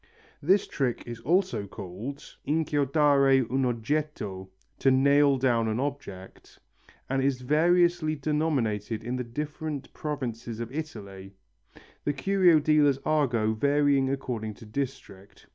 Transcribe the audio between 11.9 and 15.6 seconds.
the curio dealers' argot varying according to district.